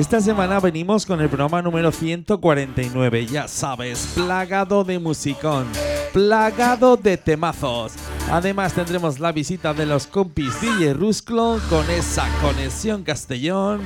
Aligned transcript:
Esta 0.00 0.18
semana 0.18 0.58
venimos 0.60 1.04
con 1.04 1.20
el 1.20 1.28
programa 1.28 1.60
número 1.60 1.92
149, 1.92 3.26
ya 3.26 3.46
sabes, 3.46 4.12
plagado 4.14 4.82
de 4.82 4.98
musicón, 4.98 5.66
plagado 6.14 6.96
de 6.96 7.18
temazos. 7.18 7.92
Además 8.30 8.72
tendremos 8.72 9.20
la 9.20 9.30
visita 9.30 9.74
de 9.74 9.84
los 9.84 10.06
compis 10.06 10.58
DJ 10.58 10.94
Rusclo 10.94 11.60
con 11.68 11.84
esa 11.90 12.26
conexión 12.40 13.02
Castellón 13.02 13.82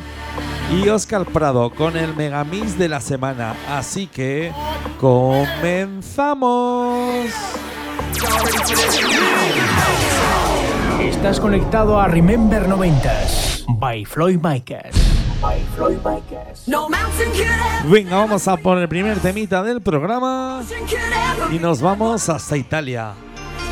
y 0.73 0.89
Oscar 0.89 1.27
Prado 1.27 1.71
con 1.71 1.97
el 1.97 2.15
Megamix 2.15 2.79
de 2.79 2.89
la 2.89 3.01
semana. 3.01 3.57
Así 3.69 4.07
que 4.07 4.53
comenzamos. 5.01 6.47
Estás 11.01 11.41
conectado 11.41 11.99
a 12.01 12.07
Remember 12.07 12.69
90s 12.69 13.65
by 13.81 14.05
Floyd 14.05 14.39
Micas. 14.41 15.14
Venga, 17.87 18.17
vamos 18.17 18.49
a 18.49 18.57
por 18.57 18.79
el 18.79 18.89
primer 18.89 19.19
temita 19.19 19.63
del 19.63 19.81
programa 19.81 20.63
y 21.53 21.59
nos 21.59 21.81
vamos 21.81 22.29
hasta 22.29 22.57
Italia. 22.57 23.13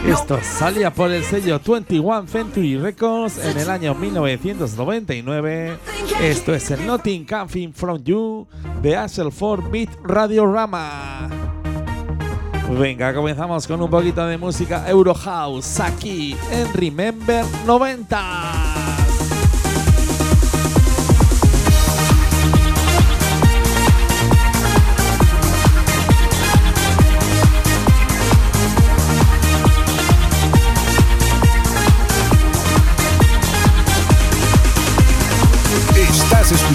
Esto 0.06 0.39
salía 0.42 0.92
por 0.92 1.12
el 1.12 1.23
sello 1.23 1.61
21 1.64 2.27
Century 2.27 2.77
Records 2.77 3.39
en 3.39 3.56
el 3.56 3.70
año 3.70 3.95
1999. 3.95 5.78
Esto 6.20 6.55
es 6.55 6.70
el 6.73 6.84
Nothing 6.84 7.25
Coming 7.25 7.73
From 7.73 8.03
You 8.03 8.47
de 8.83 8.97
Ashel 8.97 9.30
4 9.33 9.70
Beat 9.70 9.91
Radiorama. 10.03 11.28
Venga, 12.70 13.14
comenzamos 13.14 13.67
con 13.67 13.80
un 13.80 13.91
poquito 13.91 14.27
de 14.27 14.39
música 14.39 14.89
Euro 14.89 15.14
House 15.14 15.78
aquí 15.78 16.36
en 16.50 16.73
Remember 16.73 17.45
90. 17.64 18.82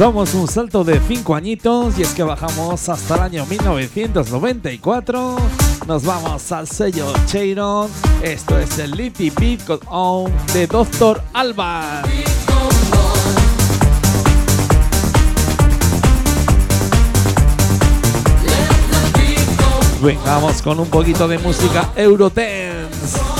Damos 0.00 0.32
un 0.32 0.48
salto 0.48 0.82
de 0.82 0.98
5 0.98 1.34
añitos 1.34 1.98
y 1.98 2.00
es 2.00 2.14
que 2.14 2.22
bajamos 2.22 2.88
hasta 2.88 3.16
el 3.16 3.20
año 3.20 3.44
1994. 3.44 5.36
Nos 5.86 6.04
vamos 6.06 6.50
al 6.52 6.66
sello 6.66 7.12
Cheiron. 7.26 7.90
Esto 8.22 8.58
es 8.58 8.78
el 8.78 8.92
Litty 8.92 9.28
Beat 9.28 9.60
On 9.88 10.32
de 10.54 10.66
Dr. 10.66 11.22
Alban. 11.34 12.02
Vengamos 20.02 20.62
con 20.62 20.80
un 20.80 20.88
poquito 20.88 21.28
de 21.28 21.36
música 21.36 21.92
Eurodance. 21.94 23.39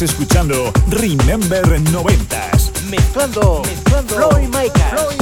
Estás 0.00 0.18
escuchando 0.18 0.72
Remember 0.88 1.62
90s. 1.62 2.72
Mezclando, 2.88 3.60
mezclando 3.66 4.14
Floyd 4.14 4.46
Micas. 4.46 4.92
Floyd 4.92 5.18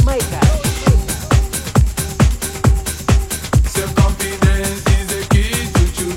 choose. 5.97 6.17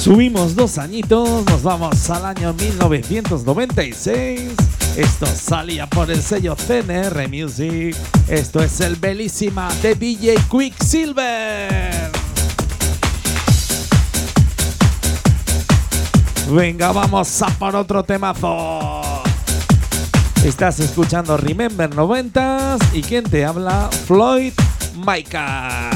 Subimos 0.00 0.54
dos 0.54 0.78
añitos, 0.78 1.44
nos 1.46 1.64
vamos 1.64 2.08
al 2.08 2.24
año 2.24 2.54
1996. 2.54 4.52
Esto 4.96 5.26
salía 5.26 5.90
por 5.90 6.08
el 6.12 6.22
sello 6.22 6.54
CNR 6.54 7.26
Music. 7.28 7.96
Esto 8.28 8.62
es 8.62 8.80
el 8.80 8.94
Belísima 8.94 9.74
de 9.82 9.96
DJ 9.96 10.36
Quicksilver. 10.48 11.95
Venga, 16.50 16.92
vamos 16.92 17.42
a 17.42 17.48
por 17.48 17.74
otro 17.74 18.04
temazo. 18.04 19.02
Estás 20.44 20.78
escuchando 20.78 21.36
Remember 21.36 21.90
90s 21.90 22.78
y 22.92 23.02
quien 23.02 23.24
te 23.24 23.44
habla, 23.44 23.90
Floyd 24.06 24.52
Micas. 24.94 25.95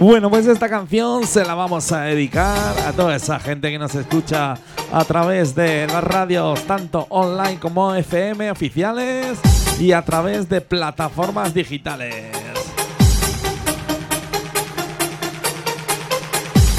Bueno, 0.00 0.30
pues 0.30 0.46
esta 0.46 0.66
canción 0.66 1.26
se 1.26 1.44
la 1.44 1.54
vamos 1.54 1.92
a 1.92 2.00
dedicar 2.00 2.74
a 2.86 2.92
toda 2.94 3.14
esa 3.14 3.38
gente 3.38 3.70
que 3.70 3.78
nos 3.78 3.94
escucha 3.94 4.56
a 4.90 5.04
través 5.04 5.54
de 5.54 5.86
las 5.86 6.02
radios, 6.02 6.62
tanto 6.62 7.06
online 7.10 7.58
como 7.60 7.94
FM 7.94 8.50
oficiales 8.50 9.38
y 9.78 9.92
a 9.92 10.00
través 10.00 10.48
de 10.48 10.62
plataformas 10.62 11.52
digitales. 11.52 12.34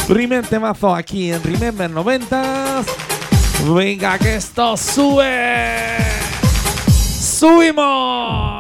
Primer 0.08 0.48
temazo 0.48 0.96
aquí 0.96 1.32
en 1.32 1.44
Remember 1.44 1.92
90s. 1.92 2.86
Venga, 3.72 4.18
que 4.18 4.38
esto 4.38 4.76
sube. 4.76 5.96
¡Subimos! 6.90 8.51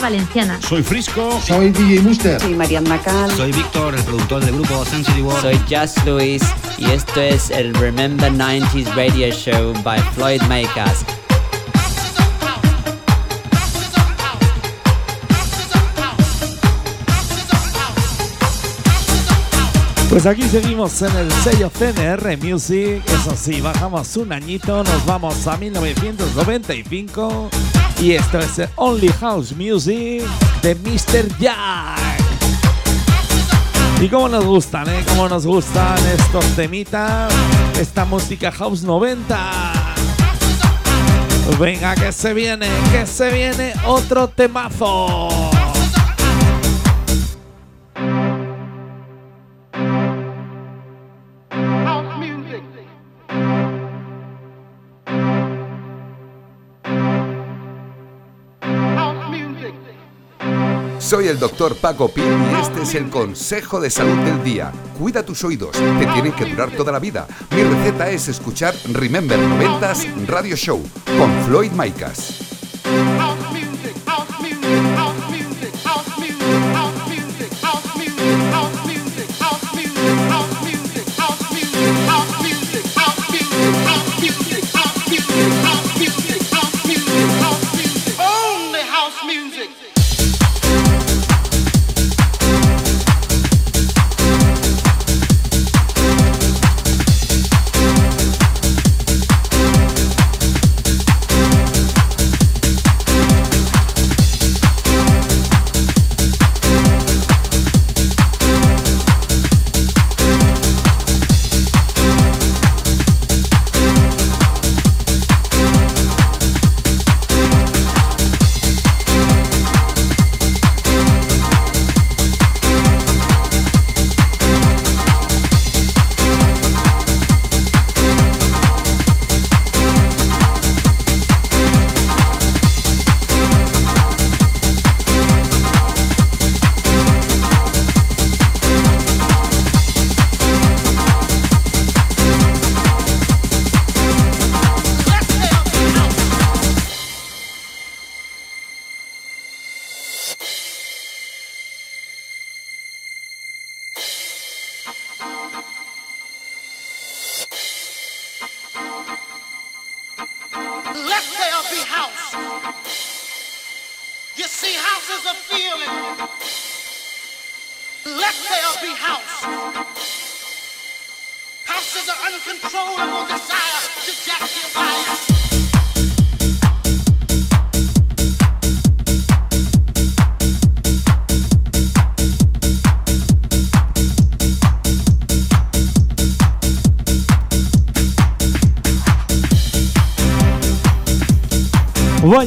Valenciana. 0.00 0.58
Soy 0.60 0.82
Frisco. 0.82 1.40
Soy 1.46 1.70
DJ 1.70 2.02
Muster. 2.02 2.40
Soy 2.40 2.54
Mariana 2.54 2.98
Cal. 3.02 3.30
Soy 3.32 3.52
Víctor, 3.52 3.94
el 3.94 4.02
productor 4.04 4.44
del 4.44 4.54
grupo 4.54 4.84
Sensory 4.84 5.22
World. 5.22 5.42
Soy 5.42 5.58
Just 5.68 6.04
Luis 6.06 6.42
y 6.78 6.90
esto 6.90 7.20
es 7.20 7.50
el 7.50 7.74
Remember 7.74 8.30
90s 8.32 8.94
Radio 8.94 9.30
Show 9.30 9.72
by 9.82 10.00
Floyd 10.14 10.42
Makers. 10.42 11.04
Pues 20.18 20.26
aquí 20.26 20.42
seguimos 20.48 21.00
en 21.00 21.16
el 21.16 21.30
sello 21.30 21.70
CNR 21.70 22.36
Music. 22.38 23.04
Eso 23.06 23.36
sí, 23.36 23.60
bajamos 23.60 24.16
un 24.16 24.32
añito, 24.32 24.82
nos 24.82 25.06
vamos 25.06 25.46
a 25.46 25.56
1995. 25.56 27.48
Y 28.02 28.14
esto 28.14 28.40
es 28.40 28.58
el 28.58 28.68
Only 28.74 29.10
House 29.20 29.52
Music 29.52 30.24
de 30.60 30.74
Mr. 30.74 31.38
Jack. 31.38 32.18
Y 34.00 34.08
cómo 34.08 34.28
nos 34.28 34.44
gustan, 34.44 34.88
¿eh? 34.88 35.04
Cómo 35.06 35.28
nos 35.28 35.46
gustan 35.46 35.96
estos 36.08 36.44
temitas. 36.56 37.32
Esta 37.80 38.04
música 38.04 38.50
House 38.50 38.82
90. 38.82 39.72
Venga, 41.60 41.94
que 41.94 42.10
se 42.10 42.34
viene, 42.34 42.66
que 42.90 43.06
se 43.06 43.30
viene 43.30 43.72
otro 43.86 44.26
temazo. 44.26 45.28
Soy 61.08 61.26
el 61.28 61.38
doctor 61.38 61.74
Paco 61.74 62.10
Pil 62.10 62.22
y 62.22 62.60
este 62.60 62.82
es 62.82 62.94
el 62.94 63.08
consejo 63.08 63.80
de 63.80 63.88
salud 63.88 64.18
del 64.26 64.44
día. 64.44 64.70
Cuida 64.98 65.22
tus 65.22 65.42
oídos, 65.42 65.72
te 65.72 66.04
tienen 66.04 66.32
que 66.32 66.44
durar 66.44 66.70
toda 66.72 66.92
la 66.92 66.98
vida. 66.98 67.26
Mi 67.56 67.62
receta 67.62 68.10
es 68.10 68.28
escuchar 68.28 68.74
Remember 68.92 69.38
90s 69.38 70.26
Radio 70.26 70.54
Show 70.54 70.82
con 71.16 71.32
Floyd 71.44 71.72
Micas. 71.72 72.47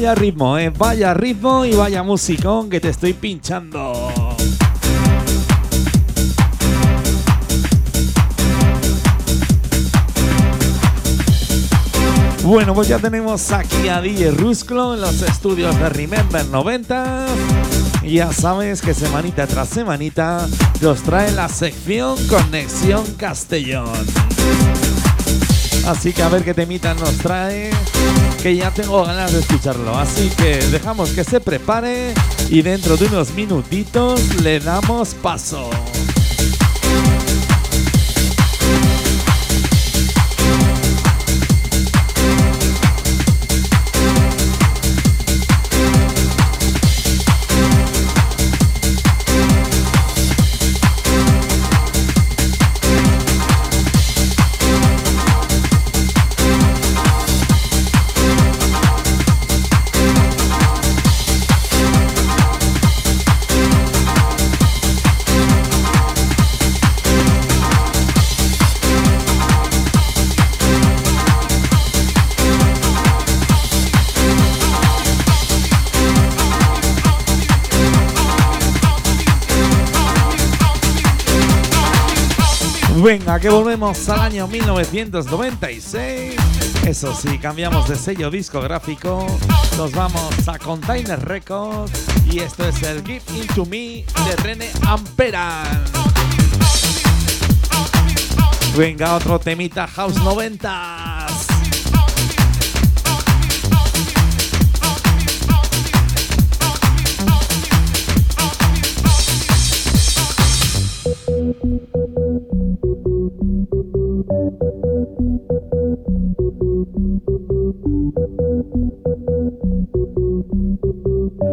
Vaya 0.02 0.16
ritmo, 0.16 0.58
eh, 0.58 0.68
vaya 0.70 1.14
ritmo 1.14 1.64
y 1.64 1.76
vaya 1.76 2.02
musicón 2.02 2.68
que 2.68 2.80
te 2.80 2.88
estoy 2.88 3.12
pinchando. 3.12 4.10
Bueno, 12.42 12.74
pues 12.74 12.88
ya 12.88 12.98
tenemos 12.98 13.52
aquí 13.52 13.86
a 13.86 14.00
DJ 14.00 14.32
Rusclo 14.32 14.94
en 14.94 15.02
los 15.02 15.22
estudios 15.22 15.78
de 15.78 15.88
Remember 15.88 16.46
90. 16.46 17.26
Ya 18.04 18.32
sabes 18.32 18.82
que 18.82 18.94
semanita 18.94 19.46
tras 19.46 19.68
semanita 19.68 20.48
nos 20.80 21.00
trae 21.02 21.30
la 21.30 21.48
sección 21.48 22.18
Conexión 22.26 23.04
Castellón. 23.16 23.86
Así 25.86 26.12
que 26.12 26.22
a 26.24 26.28
ver 26.28 26.42
qué 26.42 26.54
temita 26.54 26.92
nos 26.94 27.18
trae, 27.18 27.70
que 28.42 28.56
ya 28.56 28.72
tengo 28.72 29.04
ganas 29.04 29.32
de 29.32 29.38
escucharlo. 29.38 29.96
Así 29.96 30.28
que 30.30 30.56
dejamos 30.70 31.10
que 31.10 31.22
se 31.22 31.40
prepare 31.40 32.12
y 32.50 32.62
dentro 32.62 32.96
de 32.96 33.06
unos 33.06 33.32
minutitos 33.34 34.42
le 34.42 34.58
damos 34.58 35.14
paso. 35.14 35.70
Que 83.42 83.48
volvemos 83.48 84.08
al 84.08 84.20
año 84.20 84.46
1996. 84.46 86.36
Eso 86.86 87.12
sí, 87.12 87.38
cambiamos 87.38 87.88
de 87.88 87.96
sello 87.96 88.30
discográfico. 88.30 89.26
Nos 89.76 89.90
vamos 89.90 90.46
a 90.46 90.60
Container 90.60 91.18
Records. 91.18 92.04
Y 92.30 92.38
esto 92.38 92.68
es 92.68 92.80
el 92.84 93.04
Give 93.04 93.20
Into 93.34 93.66
Me 93.66 94.04
de 94.26 94.36
René 94.44 94.70
Amperan. 94.86 95.82
Venga, 98.76 99.16
otro 99.16 99.40
temita 99.40 99.88
House 99.88 100.14
90. 100.22 101.21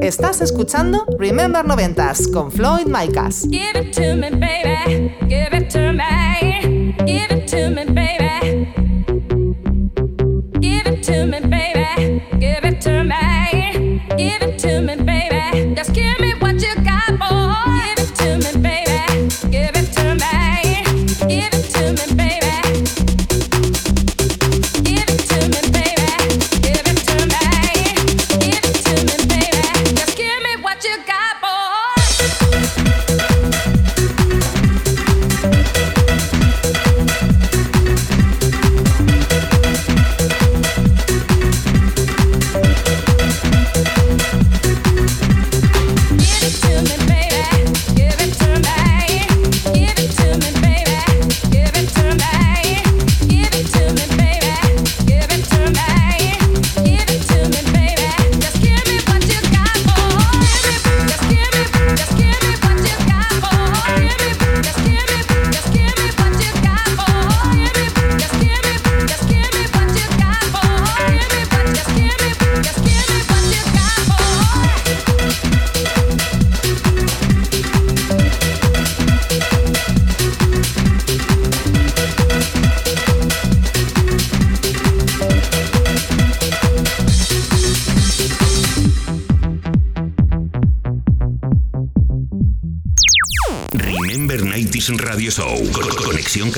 Estás 0.01 0.39
escuchando 0.39 1.05
Remember 1.17 1.65
Noventas 1.65 2.29
con 2.29 2.51
Floyd 2.53 2.85
Micas. 2.85 3.45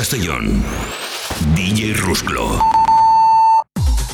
Castellón. 0.01 0.63
DJ 1.53 1.93
Rusclo. 1.93 2.59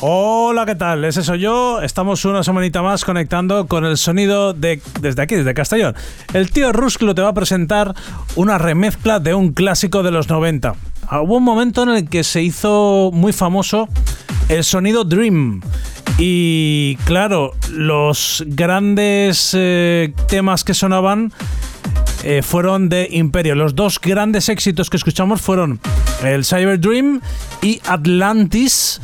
Hola, 0.02 0.66
¿qué 0.66 0.74
tal? 0.74 1.02
Ese 1.06 1.22
soy 1.22 1.40
yo. 1.40 1.80
Estamos 1.80 2.26
una 2.26 2.44
semanita 2.44 2.82
más 2.82 3.06
conectando 3.06 3.66
con 3.66 3.86
el 3.86 3.96
sonido 3.96 4.52
de 4.52 4.82
desde 5.00 5.22
aquí, 5.22 5.36
desde 5.36 5.54
Castellón. 5.54 5.94
El 6.34 6.50
tío 6.50 6.74
Rusclo 6.74 7.14
te 7.14 7.22
va 7.22 7.28
a 7.28 7.32
presentar 7.32 7.94
una 8.36 8.58
remezcla 8.58 9.18
de 9.18 9.32
un 9.32 9.54
clásico 9.54 10.02
de 10.02 10.10
los 10.10 10.28
90. 10.28 10.74
Ah, 11.06 11.22
Hubo 11.22 11.38
un 11.38 11.44
momento 11.44 11.84
en 11.84 11.88
el 11.88 12.06
que 12.10 12.22
se 12.22 12.42
hizo 12.42 13.08
muy 13.14 13.32
famoso 13.32 13.88
el 14.50 14.64
sonido 14.64 15.04
Dream. 15.04 15.62
Y 16.18 16.96
claro, 17.04 17.52
los 17.70 18.42
grandes 18.46 19.52
eh, 19.56 20.12
temas 20.26 20.64
que 20.64 20.74
sonaban 20.74 21.32
eh, 22.24 22.42
fueron 22.42 22.88
de 22.88 23.08
Imperio. 23.12 23.54
Los 23.54 23.76
dos 23.76 24.00
grandes 24.00 24.48
éxitos 24.48 24.90
que 24.90 24.96
escuchamos 24.96 25.40
fueron 25.40 25.78
el 26.24 26.44
Cyber 26.44 26.80
Dream 26.80 27.20
y 27.62 27.80
Atlantis, 27.86 29.00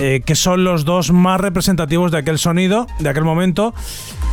eh, 0.00 0.20
que 0.26 0.34
son 0.34 0.64
los 0.64 0.84
dos 0.84 1.10
más 1.12 1.40
representativos 1.40 2.10
de 2.12 2.18
aquel 2.18 2.38
sonido, 2.38 2.86
de 2.98 3.08
aquel 3.08 3.24
momento, 3.24 3.72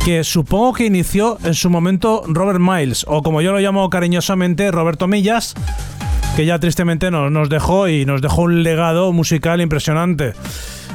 que 0.04 0.22
supongo 0.22 0.74
que 0.74 0.84
inició 0.84 1.38
en 1.44 1.54
su 1.54 1.70
momento 1.70 2.24
Robert 2.26 2.60
Miles, 2.60 3.06
o 3.08 3.22
como 3.22 3.40
yo 3.40 3.52
lo 3.52 3.58
llamo 3.60 3.88
cariñosamente, 3.88 4.70
Roberto 4.70 5.08
Millas, 5.08 5.54
que 6.36 6.44
ya 6.44 6.58
tristemente 6.58 7.10
no- 7.10 7.30
nos 7.30 7.48
dejó 7.48 7.88
y 7.88 8.04
nos 8.04 8.20
dejó 8.20 8.42
un 8.42 8.62
legado 8.62 9.12
musical 9.12 9.62
impresionante. 9.62 10.34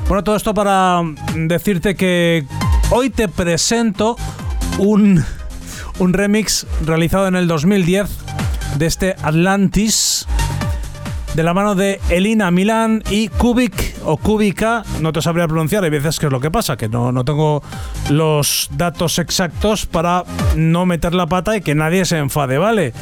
Bueno, 0.07 0.23
todo 0.23 0.37
esto 0.37 0.53
para 0.53 1.01
decirte 1.35 1.95
que 1.95 2.45
hoy 2.91 3.09
te 3.09 3.27
presento 3.27 4.15
un, 4.77 5.21
un 5.99 6.13
remix 6.13 6.65
realizado 6.85 7.27
en 7.27 7.35
el 7.35 7.47
2010 7.47 8.07
de 8.77 8.85
este 8.85 9.15
Atlantis 9.21 10.25
de 11.35 11.43
la 11.43 11.53
mano 11.53 11.75
de 11.75 11.99
Elina 12.09 12.51
Milan 12.51 13.03
y 13.11 13.27
Kubik 13.27 13.95
o 14.05 14.15
Kubika, 14.15 14.85
no 15.01 15.11
te 15.11 15.21
sabría 15.21 15.45
pronunciar, 15.45 15.83
hay 15.83 15.89
veces 15.89 16.19
que 16.19 16.27
es 16.27 16.31
lo 16.31 16.39
que 16.39 16.49
pasa, 16.49 16.77
que 16.77 16.87
no, 16.87 17.11
no 17.11 17.25
tengo 17.25 17.61
los 18.09 18.69
datos 18.71 19.19
exactos 19.19 19.85
para 19.85 20.23
no 20.55 20.85
meter 20.85 21.13
la 21.13 21.27
pata 21.27 21.57
y 21.57 21.61
que 21.61 21.75
nadie 21.75 22.05
se 22.05 22.17
enfade, 22.17 22.57
¿vale? 22.57 22.93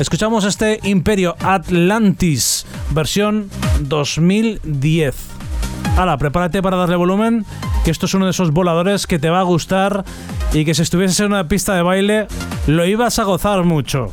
Escuchamos 0.00 0.44
este 0.44 0.80
Imperio 0.82 1.36
Atlantis, 1.40 2.64
versión 2.90 3.50
2010. 3.80 5.33
Hala, 5.96 6.18
prepárate 6.18 6.60
para 6.60 6.76
darle 6.76 6.96
volumen, 6.96 7.46
que 7.84 7.92
esto 7.92 8.06
es 8.06 8.14
uno 8.14 8.24
de 8.24 8.32
esos 8.32 8.50
voladores 8.50 9.06
que 9.06 9.20
te 9.20 9.30
va 9.30 9.38
a 9.38 9.44
gustar 9.44 10.04
y 10.52 10.64
que 10.64 10.74
si 10.74 10.82
estuvieses 10.82 11.20
en 11.20 11.26
una 11.26 11.46
pista 11.46 11.74
de 11.74 11.82
baile 11.82 12.26
lo 12.66 12.84
ibas 12.84 13.20
a 13.20 13.24
gozar 13.24 13.62
mucho. 13.62 14.12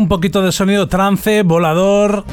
Un 0.00 0.08
poquito 0.08 0.40
de 0.40 0.50
sonido 0.50 0.88
trance, 0.88 1.42
volador, 1.42 2.24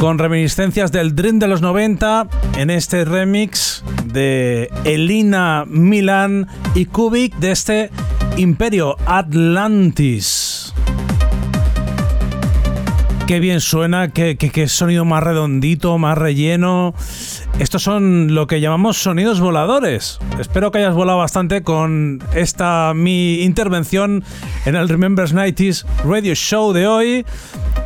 con 0.00 0.18
reminiscencias 0.18 0.90
del 0.90 1.14
Dream 1.14 1.38
de 1.38 1.46
los 1.46 1.62
90 1.62 2.26
en 2.58 2.70
este 2.70 3.04
remix 3.04 3.84
de 4.06 4.68
Elina 4.82 5.64
Milan 5.64 6.48
y 6.74 6.86
Kubik 6.86 7.36
de 7.36 7.52
este 7.52 7.90
Imperio 8.36 8.96
Atlantis. 9.06 10.74
Qué 13.28 13.38
bien 13.38 13.60
suena, 13.60 14.08
qué, 14.08 14.36
qué- 14.36 14.66
sonido 14.68 15.04
más 15.04 15.22
redondito, 15.22 15.96
más 15.98 16.18
relleno. 16.18 16.94
Estos 17.58 17.84
son 17.84 18.34
lo 18.34 18.48
que 18.48 18.60
llamamos 18.60 18.98
sonidos 18.98 19.40
voladores. 19.40 20.18
Espero 20.40 20.72
que 20.72 20.78
hayas 20.78 20.94
volado 20.94 21.18
bastante 21.18 21.62
con 21.62 22.20
esta 22.34 22.92
mi 22.94 23.42
intervención 23.42 24.24
en 24.66 24.74
el 24.74 24.88
Remembers 24.88 25.32
90s 25.32 25.86
Radio 26.04 26.34
Show 26.34 26.72
de 26.72 26.88
hoy. 26.88 27.24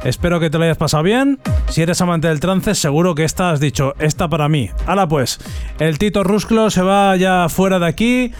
Espero 0.04 0.40
que 0.40 0.48
te 0.48 0.56
lo 0.56 0.64
hayas 0.64 0.78
pasado 0.78 1.02
bien. 1.02 1.38
Si 1.68 1.82
eres 1.82 2.00
amante 2.00 2.28
del 2.28 2.40
trance, 2.40 2.74
seguro 2.74 3.14
que 3.14 3.24
esta 3.24 3.50
has 3.50 3.60
dicho, 3.60 3.94
esta 3.98 4.26
para 4.28 4.48
mí. 4.48 4.70
Hala 4.86 5.06
pues, 5.06 5.38
el 5.78 5.98
Tito 5.98 6.24
Rusclo 6.24 6.70
se 6.70 6.80
va 6.80 7.14
ya 7.16 7.48
fuera 7.50 7.78
de 7.78 7.86
aquí. 7.86 8.32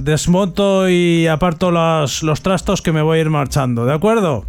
Desmonto 0.00 0.88
y 0.88 1.28
aparto 1.28 1.70
los, 1.70 2.24
los 2.24 2.42
trastos 2.42 2.82
que 2.82 2.90
me 2.90 3.02
voy 3.02 3.18
a 3.18 3.20
ir 3.20 3.30
marchando, 3.30 3.86
¿de 3.86 3.92
acuerdo? 3.92 4.44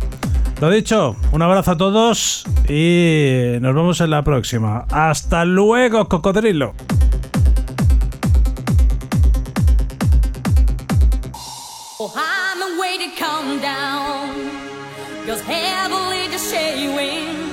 Lo 0.62 0.70
dicho, 0.70 1.16
un 1.32 1.42
abrazo 1.42 1.72
a 1.72 1.76
todos 1.76 2.44
y 2.70 3.58
nos 3.62 3.74
vemos 3.74 4.00
en 4.00 4.12
la 4.12 4.24
próxima. 4.24 4.86
Hasta 4.92 5.44
luego, 5.44 6.08
cocodrilo. 6.08 6.76
Oh, 11.98 12.14
I'm 12.16 12.80
way 12.80 13.00
to 13.00 13.10
calm 13.18 13.60
down. 13.60 14.30
Cause 15.26 15.42
heavily 15.48 16.28
just 16.32 16.54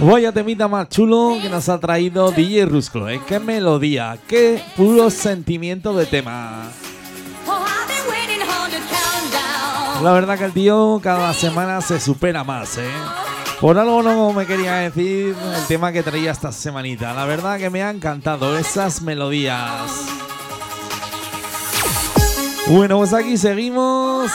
Vaya 0.00 0.30
temita 0.30 0.68
más 0.68 0.90
chulo 0.90 1.38
que 1.40 1.48
nos 1.48 1.66
ha 1.70 1.80
traído 1.80 2.30
DJ 2.30 2.66
Rusclo, 2.66 3.08
¿eh? 3.08 3.22
Qué 3.26 3.40
melodía, 3.40 4.18
qué 4.28 4.62
puro 4.76 5.08
sentimiento 5.08 5.94
de 5.94 6.04
tema. 6.04 6.70
La 10.02 10.12
verdad 10.12 10.38
que 10.38 10.44
el 10.44 10.52
tío 10.52 11.00
cada 11.02 11.34
semana 11.34 11.80
se 11.80 11.98
supera 11.98 12.44
más, 12.44 12.78
¿eh? 12.78 12.90
Por 13.60 13.76
algo 13.76 14.02
no 14.04 14.32
me 14.32 14.46
quería 14.46 14.76
decir 14.76 15.34
el 15.56 15.66
tema 15.66 15.90
que 15.90 16.04
traía 16.04 16.30
esta 16.30 16.52
semanita. 16.52 17.12
La 17.14 17.24
verdad 17.24 17.58
que 17.58 17.68
me 17.68 17.82
ha 17.82 17.90
encantado 17.90 18.56
esas 18.56 19.02
melodías. 19.02 19.90
Bueno, 22.68 22.98
pues 22.98 23.12
aquí 23.12 23.36
seguimos. 23.36 24.30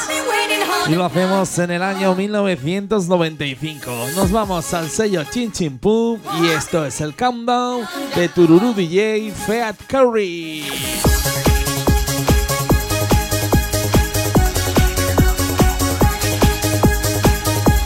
Y 0.89 0.95
lo 0.95 1.06
hacemos 1.06 1.58
en 1.60 1.71
el 1.71 1.82
año 1.82 2.13
1995. 2.13 3.91
Nos 4.17 4.32
vamos 4.32 4.73
al 4.73 4.89
sello 4.89 5.23
Chin 5.23 5.54
Chin 5.54 5.78
Pum 5.78 6.19
y 6.41 6.47
esto 6.47 6.86
es 6.86 6.99
el 6.99 7.15
countdown 7.15 7.88
de 8.15 8.28
Tururu 8.28 8.73
DJ 8.73 9.32
Fiat 9.32 9.78
Curry. 9.88 10.65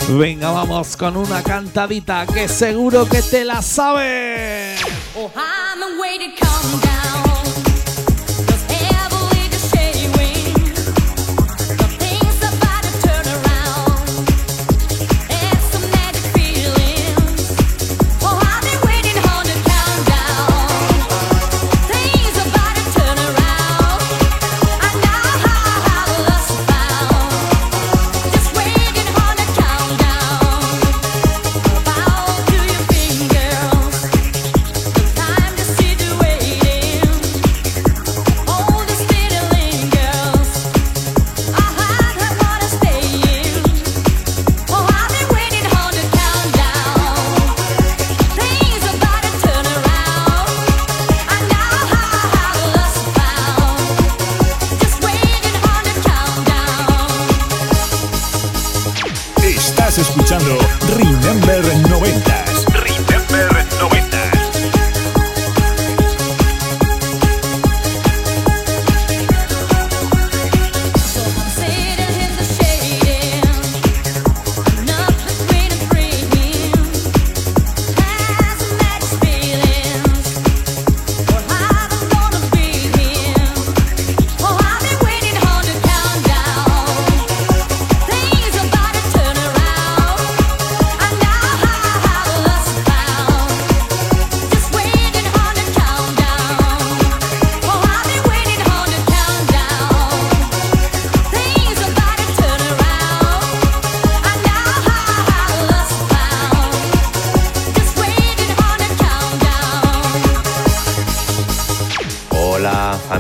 Venga, 0.10 0.52
vamos 0.52 0.96
con 0.96 1.18
una 1.18 1.44
cantadita 1.44 2.26
que 2.26 2.48
seguro 2.48 3.10
que 3.10 3.22
te 3.22 3.44
la 3.44 3.62
sabes. 3.62 4.80
Oh, 5.16 5.30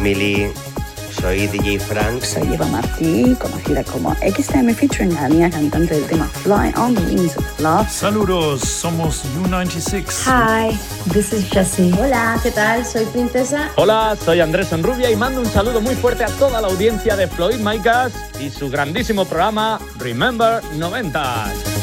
family. 0.07 0.53
Soy 1.19 1.47
DJ 1.47 1.79
Frank. 1.79 2.21
Soy 2.21 2.53
Eva 2.53 2.65
Martí, 2.67 3.35
conocida 3.41 3.83
como 3.83 4.13
XTM 4.15 4.73
featuring 4.73 5.17
Ania, 5.17 5.49
cantante 5.49 5.95
del 5.95 6.05
tema 6.05 6.27
Fly 6.43 6.73
on 6.77 6.93
the 6.93 7.01
Wings 7.01 7.35
of 7.35 7.59
Love. 7.59 7.89
Saludos, 7.89 8.61
somos 8.61 9.23
U96. 9.43 10.05
Hi, 10.27 10.77
this 11.11 11.33
is 11.33 11.49
Jessie. 11.49 11.91
Hola, 11.99 12.39
¿qué 12.43 12.51
tal? 12.51 12.85
Soy 12.85 13.05
Princesa. 13.05 13.69
Hola, 13.75 14.15
soy 14.23 14.39
Andrés 14.39 14.71
Enrubia 14.71 15.09
y 15.09 15.15
mando 15.15 15.41
un 15.41 15.47
saludo 15.47 15.81
muy 15.81 15.95
fuerte 15.95 16.23
a 16.23 16.27
toda 16.27 16.61
la 16.61 16.67
audiencia 16.67 17.15
de 17.15 17.27
Floyd 17.27 17.57
Micas 17.57 18.13
y 18.39 18.49
su 18.49 18.69
grandísimo 18.69 19.25
programa 19.25 19.79
Remember 19.97 20.61
90. 20.75 21.76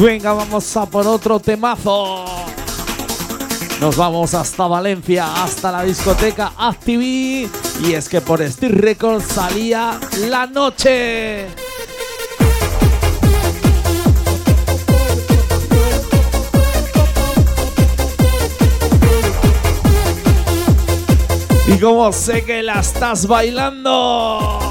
Venga, 0.00 0.32
vamos 0.32 0.76
a 0.76 0.86
por 0.86 1.04
otro 1.08 1.40
temazo. 1.40 2.24
Nos 3.80 3.96
vamos 3.96 4.32
hasta 4.32 4.68
Valencia, 4.68 5.42
hasta 5.42 5.72
la 5.72 5.82
discoteca 5.82 6.52
Activi. 6.56 7.50
Y 7.82 7.92
es 7.94 8.08
que 8.08 8.20
por 8.20 8.40
Steel 8.48 8.74
Records 8.74 9.24
salía 9.24 9.98
la 10.28 10.46
noche. 10.46 11.48
Y 21.66 21.80
como 21.80 22.12
sé 22.12 22.44
que 22.44 22.62
la 22.62 22.78
estás 22.78 23.26
bailando. 23.26 24.67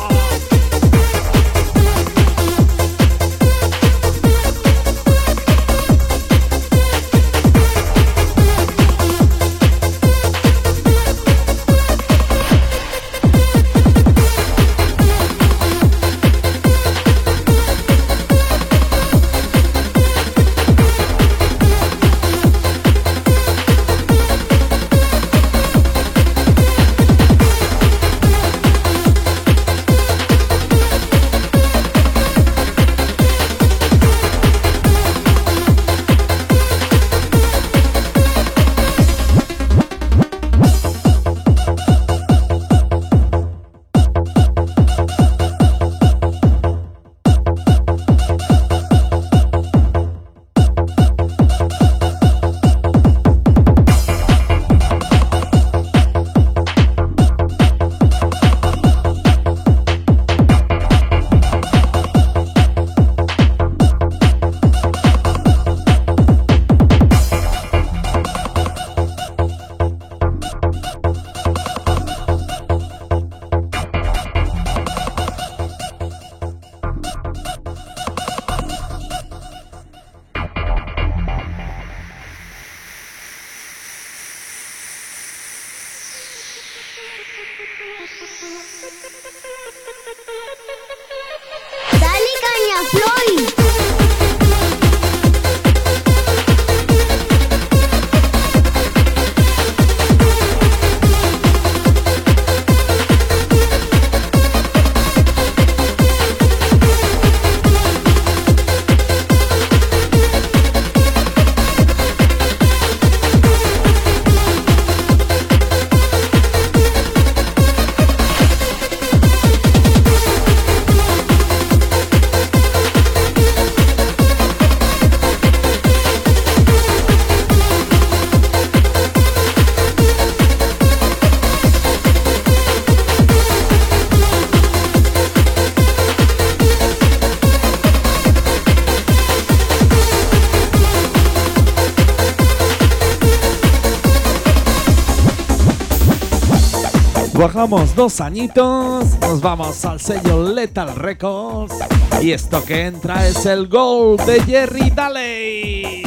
bajamos 147.57 147.95
dos 147.95 148.21
añitos, 148.21 149.19
nos 149.19 149.41
vamos 149.41 149.83
al 149.83 149.99
sello 149.99 150.43
Lethal 150.53 150.95
Records 150.95 151.73
y 152.21 152.31
esto 152.31 152.63
que 152.63 152.85
entra 152.85 153.27
es 153.27 153.47
el 153.47 153.67
Gold 153.67 154.21
de 154.27 154.43
Jerry 154.43 154.91
Daley. 154.91 156.03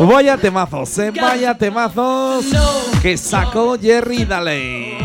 Vaya 0.00 0.36
temazos, 0.36 0.98
eh, 0.98 1.12
vaya 1.12 1.54
temazos 1.56 2.46
que 3.00 3.16
sacó 3.16 3.78
Jerry 3.80 4.24
Daley. 4.24 4.98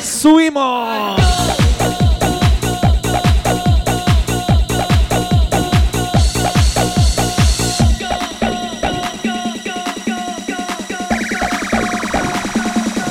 Subimos. 0.00 1.63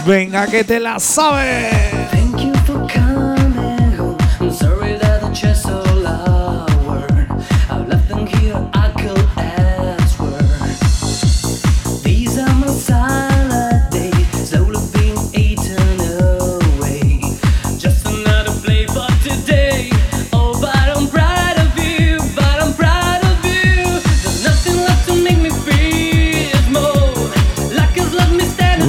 Venga 0.05 0.47
que 0.47 0.65
te 0.65 0.79
la 0.79 0.99
sabes. 0.99 1.92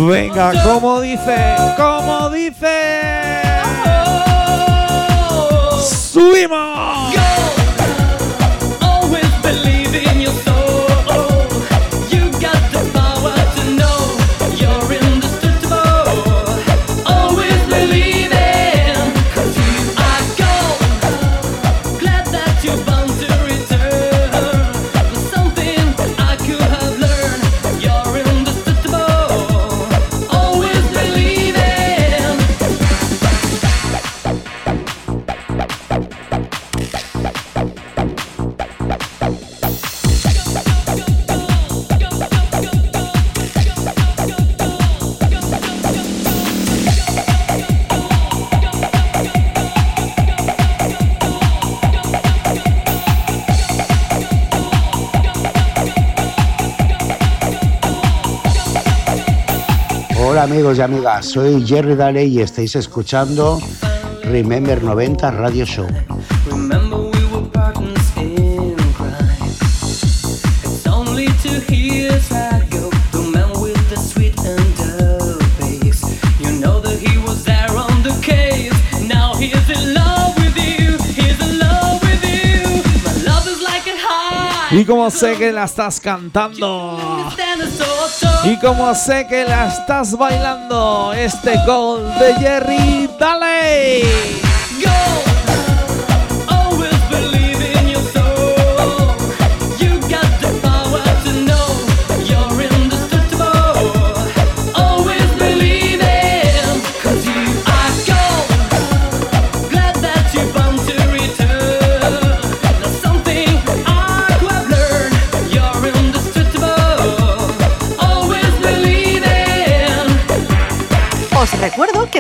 Venga, 0.07 0.53
como 0.63 1.01
dice, 1.01 1.57
como 1.77 2.29
dice. 2.31 3.13
¡Subimos! 6.13 7.34
Amigos 60.45 60.77
y 60.77 60.83
amigas, 60.83 61.25
soy 61.25 61.67
Jerry 61.67 61.95
Dale 61.95 62.27
y 62.27 62.43
estáis 62.43 62.77
escuchando 62.77 63.59
Remember 64.25 64.83
90 64.83 65.31
Radio 65.31 65.65
Show. 65.65 65.87
¿Y 84.71 84.85
cómo 84.85 85.11
sé 85.11 85.37
que 85.37 85.53
la 85.53 85.65
estás 85.65 86.01
cantando? 86.01 86.99
Y 88.45 88.59
como 88.59 88.95
sé 88.95 89.27
que 89.27 89.45
la 89.45 89.69
estás 89.69 90.17
bailando, 90.17 91.15
este 91.15 91.55
gol 91.67 92.05
de 92.19 92.35
Jerry, 92.35 93.11
dale. 93.19 94.44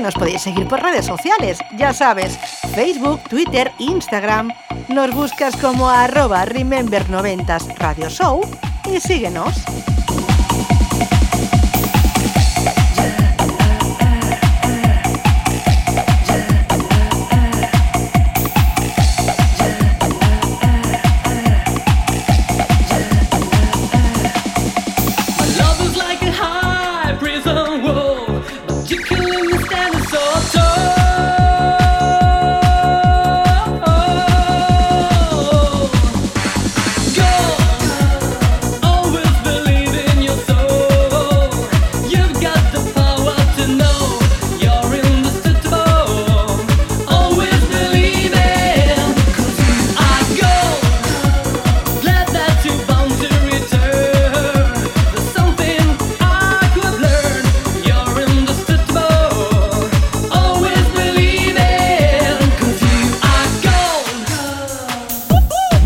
nos 0.04 0.14
podéis 0.14 0.42
seguir 0.42 0.68
por 0.68 0.82
redes 0.82 1.06
sociales, 1.06 1.58
ya 1.78 1.94
sabes, 1.94 2.38
Facebook, 2.74 3.22
Twitter, 3.22 3.72
Instagram. 3.78 4.52
Nos 4.88 5.14
buscas 5.14 5.56
como 5.56 5.88
arroba 5.88 6.44
remember90 6.44 7.76
Radio 7.78 8.10
Show 8.10 8.42
y 8.84 9.00
síguenos. 9.00 9.54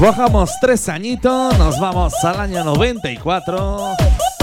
Bajamos 0.08 0.52
tres 0.58 0.88
añitos, 0.88 1.58
nos 1.58 1.78
vamos 1.78 2.14
al 2.24 2.40
año 2.40 2.64
94, 2.64 3.94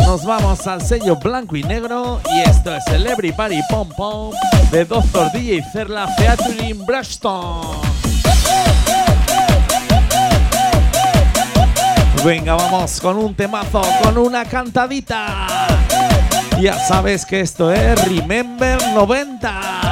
nos 0.05 0.23
vamos 0.23 0.67
al 0.67 0.79
sello 0.83 1.15
blanco 1.15 1.55
y 1.55 1.63
negro 1.63 2.21
y 2.35 2.47
esto 2.47 2.75
es 2.75 2.85
el 2.93 3.07
Everybody 3.07 3.61
Pom 3.67 3.89
Pom 3.97 4.31
de 4.69 4.85
Doctor 4.85 5.31
DJ 5.31 5.63
Cerla 5.73 6.07
Featuring 6.19 6.85
Brashton. 6.85 7.81
Venga, 12.23 12.53
vamos 12.53 13.01
con 13.01 13.17
un 13.17 13.33
temazo, 13.33 13.81
con 14.03 14.19
una 14.19 14.45
cantadita. 14.45 15.47
Ya 16.61 16.77
sabes 16.77 17.25
que 17.25 17.39
esto 17.39 17.73
es 17.73 18.07
Remember 18.07 18.77
90. 18.93 19.84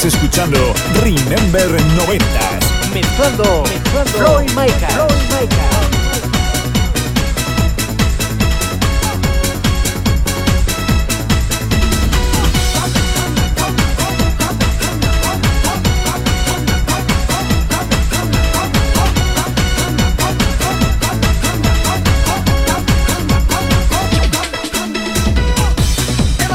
Estás 0.00 0.14
escuchando 0.14 0.72
Remember 1.02 1.68
90s. 1.68 2.90
Mezclando, 2.94 3.64
mezclando 3.64 4.10
Floyd 4.12 4.50
Maker. 4.52 5.89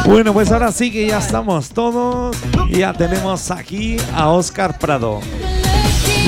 Bueno, 0.07 0.33
pues 0.33 0.51
ahora 0.51 0.71
sí 0.71 0.91
que 0.91 1.07
ya 1.07 1.17
estamos 1.17 1.69
todos 1.69 2.37
y 2.69 2.79
ya 2.79 2.93
tenemos 2.93 3.49
aquí 3.49 3.97
a 4.13 4.29
Oscar 4.29 4.77
Prado. 4.77 5.19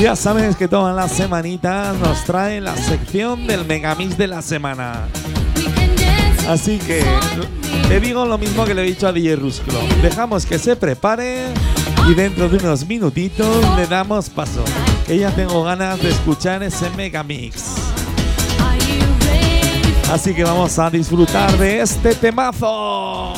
Ya 0.01 0.15
sabes 0.15 0.55
que 0.55 0.67
todas 0.67 0.95
las 0.95 1.11
semanitas 1.11 1.95
nos 1.97 2.23
trae 2.23 2.59
la 2.59 2.75
sección 2.75 3.45
del 3.45 3.65
Megamix 3.65 4.17
de 4.17 4.27
la 4.27 4.41
semana. 4.41 5.07
Así 6.47 6.79
que 6.79 7.03
te 7.87 7.99
digo 7.99 8.25
lo 8.25 8.37
mismo 8.37 8.65
que 8.65 8.73
le 8.73 8.81
he 8.81 8.85
dicho 8.85 9.07
a 9.07 9.11
DJ 9.11 9.35
Rusclo. 9.35 9.79
Dejamos 10.01 10.45
que 10.45 10.57
se 10.57 10.75
prepare 10.75 11.45
y 12.09 12.13
dentro 12.15 12.49
de 12.49 12.57
unos 12.57 12.85
minutitos 12.87 13.47
le 13.75 13.85
damos 13.85 14.29
paso. 14.29 14.63
Que 15.05 15.19
ya 15.19 15.29
tengo 15.31 15.63
ganas 15.63 16.01
de 16.01 16.09
escuchar 16.09 16.63
ese 16.63 16.89
Megamix. 16.91 17.75
Así 20.11 20.33
que 20.33 20.43
vamos 20.43 20.79
a 20.79 20.89
disfrutar 20.89 21.51
de 21.57 21.81
este 21.81 22.15
temazo. 22.15 23.33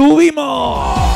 ¡Subimos! 0.00 1.09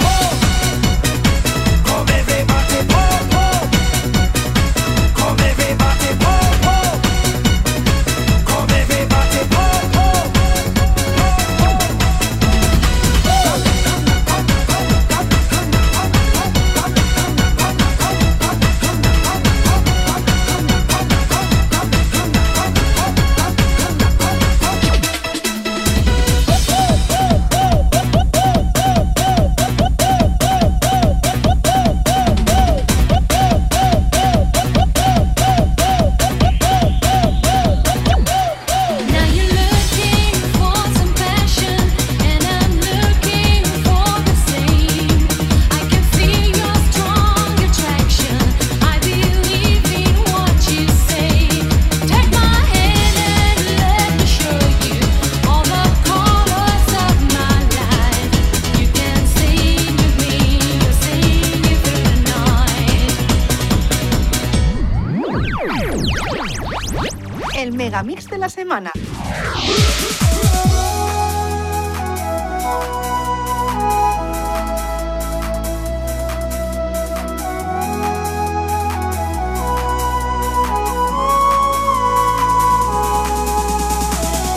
Semana. 68.49 68.93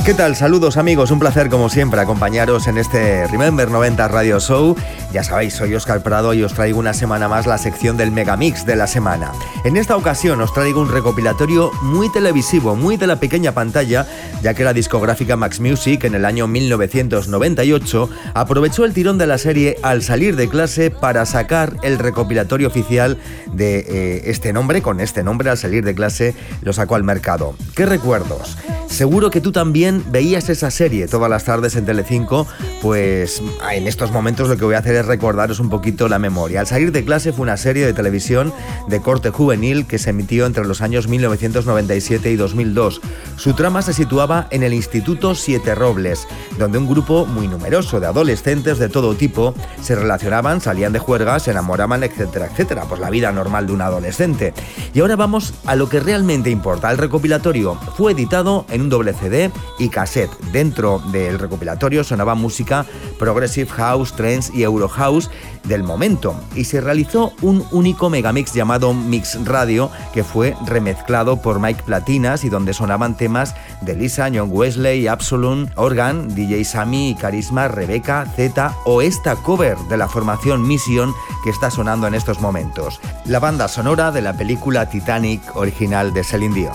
¿Qué 0.07 0.13
tal? 0.13 0.37
Saludos 0.37 0.77
amigos, 0.77 1.11
un 1.11 1.19
placer 1.19 1.49
como 1.49 1.67
siempre 1.67 1.99
acompañaros 1.99 2.67
en 2.67 2.77
este 2.77 3.27
Remember 3.27 3.69
90 3.69 4.07
Radio 4.07 4.39
Show. 4.39 4.77
Ya 5.13 5.23
sabéis, 5.23 5.53
soy 5.53 5.73
Oscar 5.73 6.03
Prado 6.03 6.33
y 6.33 6.43
os 6.43 6.53
traigo 6.53 6.79
una 6.79 6.93
semana 6.93 7.29
más 7.29 7.47
la 7.47 7.57
sección 7.57 7.95
del 7.95 8.11
Megamix 8.11 8.65
de 8.65 8.75
la 8.75 8.87
semana. 8.87 9.31
En 9.63 9.77
esta 9.77 9.95
ocasión 9.95 10.41
os 10.41 10.53
traigo 10.53 10.81
un 10.81 10.91
recopilatorio 10.91 11.71
muy 11.81 12.11
televisivo, 12.11 12.75
muy 12.75 12.97
de 12.97 13.07
la 13.07 13.17
pequeña 13.17 13.53
pantalla, 13.53 14.05
ya 14.41 14.53
que 14.53 14.65
la 14.65 14.73
discográfica 14.73 15.37
Max 15.37 15.61
Music 15.61 16.03
en 16.03 16.13
el 16.13 16.25
año 16.25 16.47
1998 16.47 18.09
aprovechó 18.33 18.83
el 18.83 18.93
tirón 18.93 19.17
de 19.17 19.27
la 19.27 19.37
serie 19.37 19.77
al 19.81 20.03
salir 20.03 20.35
de 20.35 20.49
clase 20.49 20.91
para 20.91 21.25
sacar 21.25 21.77
el 21.83 21.99
recopilatorio 21.99 22.67
oficial 22.67 23.17
de 23.53 23.85
eh, 23.87 24.21
este 24.25 24.51
nombre, 24.51 24.81
con 24.81 24.99
este 24.99 25.23
nombre 25.23 25.49
al 25.49 25.57
salir 25.57 25.85
de 25.85 25.95
clase 25.95 26.35
lo 26.61 26.73
sacó 26.73 26.95
al 26.95 27.03
mercado. 27.05 27.55
¿Qué 27.75 27.85
recuerdos? 27.85 28.57
Seguro 28.89 29.29
que 29.29 29.41
tú 29.41 29.51
también 29.51 30.03
veías 30.11 30.49
esa 30.49 30.71
serie 30.71 31.07
todas 31.07 31.29
las 31.29 31.43
tardes 31.43 31.75
en 31.75 31.85
Telecinco, 31.85 32.47
pues 32.81 33.41
en 33.71 33.87
estos 33.87 34.11
momentos 34.11 34.49
lo 34.49 34.57
que 34.57 34.65
voy 34.65 34.75
a 34.75 34.79
hacer 34.79 34.96
recordaros 35.05 35.59
un 35.59 35.69
poquito 35.69 36.07
la 36.07 36.19
memoria. 36.19 36.59
Al 36.59 36.67
salir 36.67 36.91
de 36.91 37.05
clase 37.05 37.33
fue 37.33 37.43
una 37.43 37.57
serie 37.57 37.85
de 37.85 37.93
televisión 37.93 38.53
de 38.87 39.01
corte 39.01 39.29
juvenil 39.29 39.85
que 39.85 39.97
se 39.97 40.11
emitió 40.11 40.45
entre 40.45 40.65
los 40.65 40.81
años 40.81 41.07
1997 41.07 42.31
y 42.31 42.35
2002. 42.35 43.01
Su 43.35 43.53
trama 43.53 43.81
se 43.81 43.93
situaba 43.93 44.47
en 44.51 44.63
el 44.63 44.73
Instituto 44.73 45.35
Siete 45.35 45.75
Robles, 45.75 46.27
donde 46.57 46.77
un 46.77 46.87
grupo 46.87 47.25
muy 47.25 47.47
numeroso 47.47 47.99
de 47.99 48.07
adolescentes 48.07 48.79
de 48.79 48.89
todo 48.89 49.15
tipo 49.15 49.53
se 49.81 49.95
relacionaban, 49.95 50.61
salían 50.61 50.93
de 50.93 50.99
juerga, 50.99 51.39
se 51.39 51.51
enamoraban, 51.51 52.03
etcétera, 52.03 52.47
etcétera. 52.47 52.85
Pues 52.85 52.99
la 53.01 53.09
vida 53.09 53.31
normal 53.31 53.67
de 53.67 53.73
un 53.73 53.81
adolescente. 53.81 54.53
Y 54.93 54.99
ahora 54.99 55.15
vamos 55.15 55.53
a 55.65 55.75
lo 55.75 55.89
que 55.89 55.99
realmente 55.99 56.49
importa. 56.49 56.91
El 56.91 56.97
recopilatorio 56.97 57.75
fue 57.95 58.13
editado 58.13 58.65
en 58.69 58.81
un 58.81 58.89
doble 58.89 59.13
CD 59.13 59.51
y 59.79 59.89
cassette. 59.89 60.31
Dentro 60.51 61.01
del 61.11 61.39
recopilatorio 61.39 62.03
sonaba 62.03 62.35
música 62.35 62.85
progressive 63.19 63.69
house, 63.71 64.13
trance 64.13 64.51
y 64.53 64.63
euro 64.63 64.86
house 64.87 65.29
del 65.63 65.83
momento 65.83 66.35
y 66.55 66.63
se 66.63 66.81
realizó 66.81 67.33
un 67.41 67.65
único 67.71 68.09
megamix 68.09 68.53
llamado 68.53 68.93
Mix 68.93 69.37
Radio 69.45 69.91
que 70.13 70.23
fue 70.23 70.55
remezclado 70.65 71.41
por 71.41 71.59
Mike 71.59 71.83
Platinas 71.83 72.43
y 72.43 72.49
donde 72.49 72.73
sonaban 72.73 73.17
temas 73.17 73.55
de 73.81 73.95
Lisa, 73.95 74.29
John 74.33 74.49
Wesley, 74.51 75.07
Absolute, 75.07 75.71
Organ, 75.75 76.33
DJ 76.33 76.63
Sammy, 76.63 77.15
Carisma, 77.19 77.67
Rebeca, 77.67 78.25
Z 78.35 78.75
o 78.85 79.01
esta 79.01 79.35
cover 79.35 79.77
de 79.89 79.97
la 79.97 80.07
formación 80.07 80.67
Mission 80.67 81.13
que 81.43 81.49
está 81.49 81.69
sonando 81.69 82.07
en 82.07 82.15
estos 82.15 82.39
momentos. 82.39 82.99
La 83.25 83.39
banda 83.39 83.67
sonora 83.67 84.11
de 84.11 84.21
la 84.21 84.33
película 84.33 84.89
Titanic 84.89 85.55
original 85.55 86.13
de 86.13 86.23
Celine 86.23 86.55
Dion. 86.55 86.73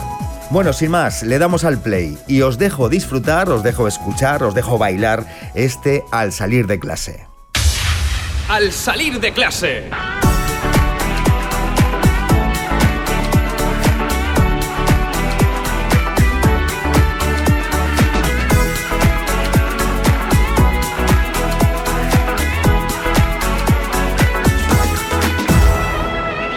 Bueno, 0.52 0.74
sin 0.74 0.90
más, 0.90 1.22
le 1.22 1.38
damos 1.38 1.64
al 1.64 1.80
play 1.80 2.18
y 2.26 2.42
os 2.42 2.58
dejo 2.58 2.90
disfrutar, 2.90 3.48
os 3.48 3.62
dejo 3.62 3.88
escuchar, 3.88 4.42
os 4.42 4.54
dejo 4.54 4.76
bailar 4.76 5.24
este 5.54 6.04
al 6.10 6.30
salir 6.30 6.66
de 6.66 6.78
clase. 6.78 7.31
Al 8.52 8.70
salir 8.70 9.18
de 9.18 9.32
clase. 9.32 9.88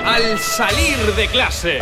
Al 0.06 0.38
salir 0.38 0.98
de 1.16 1.28
clase. 1.30 1.80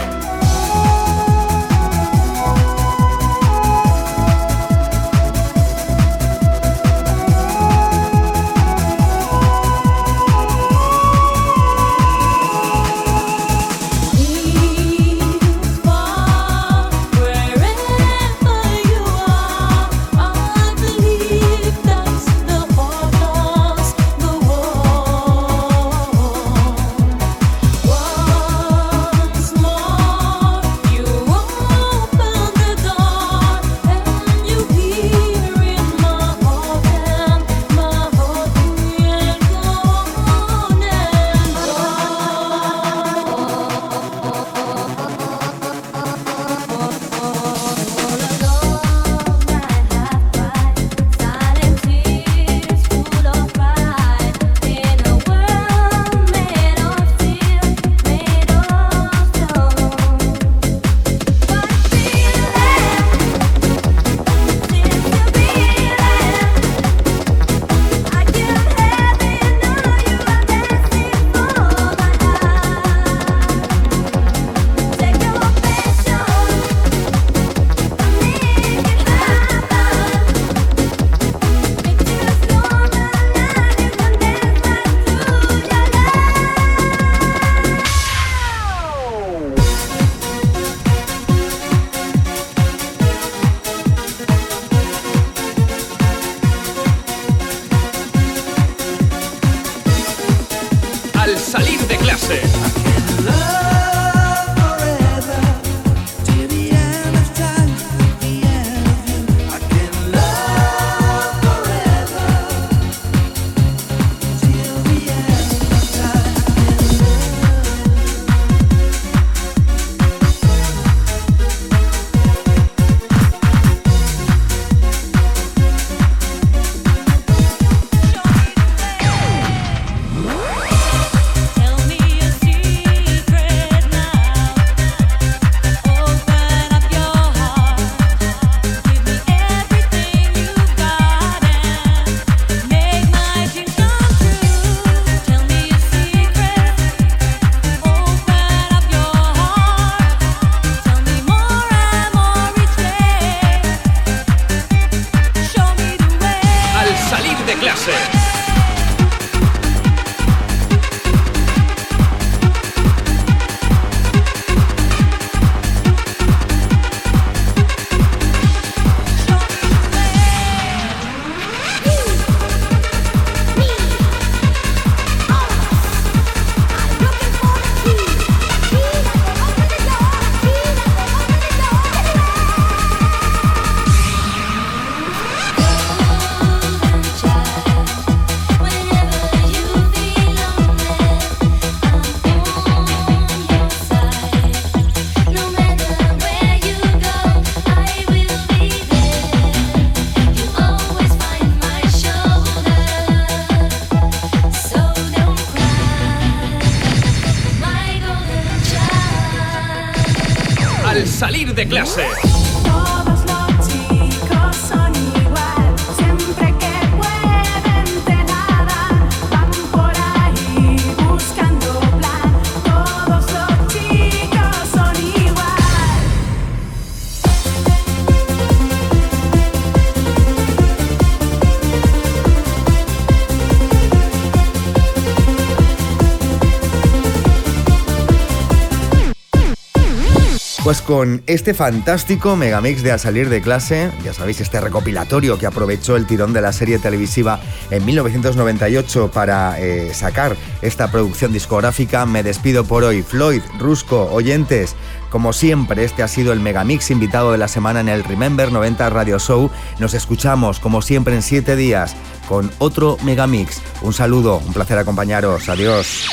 Pues 240.63 240.81
con 240.81 241.21
este 241.27 241.53
fantástico 241.53 242.37
megamix 242.37 242.83
de 242.83 242.93
Al 242.93 242.99
salir 242.99 243.27
de 243.27 243.41
clase, 243.41 243.91
ya 244.01 244.13
sabéis, 244.13 244.39
este 244.39 244.61
recopilatorio 244.61 245.37
que 245.37 245.45
aprovechó 245.45 245.97
el 245.97 246.07
tirón 246.07 246.31
de 246.31 246.39
la 246.39 246.53
serie 246.53 246.79
televisiva 246.79 247.41
en 247.69 247.83
1998 247.83 249.11
para 249.11 249.59
eh, 249.59 249.93
sacar 249.93 250.37
esta 250.61 250.89
producción 250.89 251.33
discográfica, 251.33 252.05
me 252.05 252.23
despido 252.23 252.63
por 252.63 252.85
hoy. 252.85 253.01
Floyd, 253.01 253.41
Rusco, 253.59 254.09
oyentes, 254.09 254.77
como 255.09 255.33
siempre, 255.33 255.83
este 255.83 256.01
ha 256.01 256.07
sido 256.07 256.31
el 256.31 256.39
megamix 256.39 256.91
invitado 256.91 257.33
de 257.33 257.39
la 257.39 257.49
semana 257.49 257.81
en 257.81 257.89
el 257.89 258.01
Remember 258.01 258.49
90 258.49 258.89
Radio 258.89 259.19
Show. 259.19 259.51
Nos 259.79 259.93
escuchamos, 259.93 260.61
como 260.61 260.81
siempre, 260.81 261.13
en 261.13 261.23
siete 261.23 261.57
días 261.57 261.93
con 262.29 262.49
otro 262.59 262.97
megamix. 263.03 263.61
Un 263.81 263.91
saludo, 263.91 264.37
un 264.37 264.53
placer 264.53 264.77
acompañaros. 264.77 265.49
Adiós. 265.49 266.07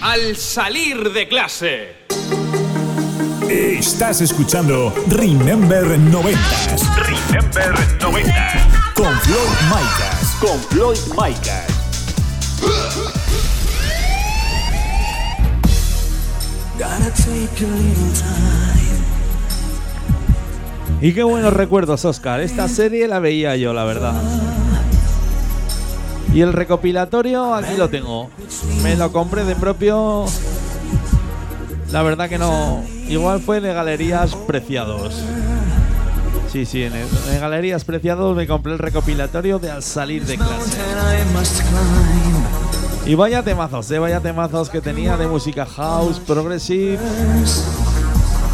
Al 0.00 0.34
salir 0.36 1.12
de 1.12 1.28
clase. 1.28 2.01
Estás 3.48 4.20
escuchando 4.20 4.94
Remember 5.08 5.98
90. 5.98 6.38
Remember 6.96 7.74
90. 8.00 8.32
Con 8.94 9.12
Floyd 9.20 9.48
Micas. 9.68 10.36
Con 10.40 10.58
Floyd 10.70 10.98
Micas. 11.10 11.66
Y 21.00 21.12
qué 21.12 21.22
buenos 21.24 21.52
recuerdos, 21.52 22.04
Oscar. 22.04 22.40
Esta 22.40 22.68
serie 22.68 23.08
la 23.08 23.18
veía 23.18 23.56
yo, 23.56 23.72
la 23.72 23.84
verdad. 23.84 24.14
Y 26.32 26.40
el 26.40 26.52
recopilatorio 26.52 27.54
aquí 27.54 27.76
lo 27.76 27.90
tengo. 27.90 28.30
Me 28.82 28.96
lo 28.96 29.10
compré 29.12 29.44
de 29.44 29.56
propio. 29.56 30.26
La 31.92 32.02
verdad 32.02 32.28
que 32.28 32.38
no. 32.38 32.82
Igual 33.08 33.40
fue 33.40 33.60
de 33.60 33.74
Galerías 33.74 34.34
Preciados. 34.34 35.14
Sí, 36.50 36.64
sí, 36.64 36.84
en, 36.84 36.92
Galerías 37.38 37.84
Preciados 37.84 38.34
me 38.34 38.46
compré 38.46 38.72
el 38.72 38.78
recopilatorio 38.78 39.58
de 39.58 39.70
Al 39.70 39.82
salir 39.82 40.24
de 40.24 40.36
clase. 40.36 40.78
Y 43.04 43.14
vaya 43.14 43.42
temazos, 43.42 43.90
eh, 43.90 43.98
vaya 43.98 44.20
temazos 44.20 44.70
que 44.70 44.80
tenía 44.80 45.16
de 45.18 45.26
música 45.26 45.66
house, 45.66 46.18
progressive, 46.18 46.98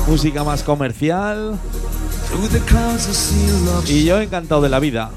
música 0.09 0.43
más 0.43 0.65
comercial. 0.65 1.57
Y 3.87 4.05
yo 4.05 4.21
encantado 4.21 4.63
de 4.63 4.69
la 4.69 4.81
vida. 4.81 5.11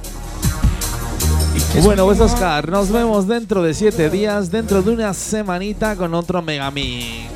Bueno, 1.81 2.05
pues 2.05 2.19
Oscar, 2.19 2.69
nos 2.69 2.91
vemos 2.91 3.27
dentro 3.27 3.63
de 3.63 3.73
siete 3.73 4.09
días, 4.09 4.51
dentro 4.51 4.83
de 4.83 4.91
una 4.91 5.13
semanita 5.13 5.95
con 5.95 6.13
otro 6.13 6.41
Megamix. 6.41 7.30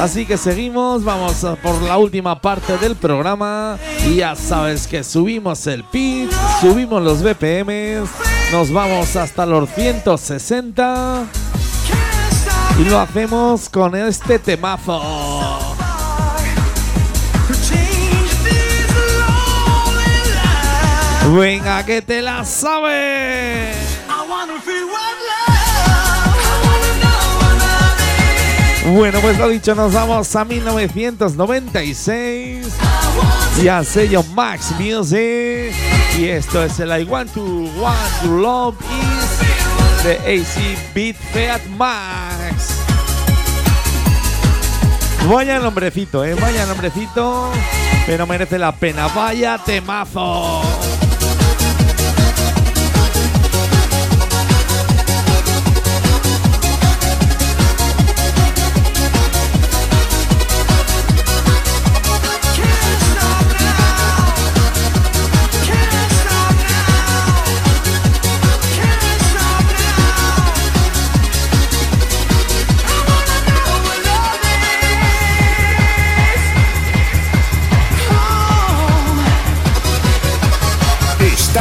Así 0.00 0.24
que 0.24 0.38
seguimos, 0.38 1.04
vamos 1.04 1.46
por 1.62 1.82
la 1.82 1.98
última 1.98 2.40
parte 2.40 2.78
del 2.78 2.96
programa. 2.96 3.76
Y 4.06 4.16
ya 4.16 4.34
sabes 4.34 4.86
que 4.86 5.04
subimos 5.04 5.66
el 5.66 5.84
pitch, 5.84 6.30
subimos 6.62 7.02
los 7.02 7.22
BPMs, 7.22 8.08
nos 8.50 8.72
vamos 8.72 9.14
hasta 9.16 9.44
los 9.44 9.68
160. 9.68 11.26
Y 12.78 12.84
lo 12.84 12.98
hacemos 12.98 13.68
con 13.68 13.94
este 13.94 14.38
temazo. 14.38 15.02
Venga, 21.36 21.84
que 21.84 22.00
te 22.00 22.22
la 22.22 22.42
sabes. 22.46 23.89
Bueno, 28.92 29.20
pues 29.20 29.38
lo 29.38 29.48
dicho, 29.48 29.76
nos 29.76 29.92
vamos 29.92 30.34
a 30.34 30.44
1996 30.44 32.66
y 33.62 33.68
al 33.68 33.86
sello 33.86 34.24
Max 34.34 34.72
Music. 34.80 35.72
Y 36.18 36.24
esto 36.24 36.64
es 36.64 36.80
el 36.80 36.90
I 37.00 37.04
Want 37.04 37.32
to 37.32 37.40
Want 37.78 37.96
to 38.22 38.26
Love 38.26 38.74
Is 38.80 39.38
de 40.02 40.14
AC 40.16 40.76
Beat 40.92 41.14
Fiat 41.32 41.64
Max. 41.76 42.80
Vaya 45.28 45.60
nombrecito, 45.60 46.24
eh, 46.24 46.34
vaya 46.34 46.66
nombrecito, 46.66 47.52
pero 48.06 48.26
merece 48.26 48.58
la 48.58 48.72
pena. 48.72 49.06
Vaya 49.06 49.56
temazo. 49.64 50.62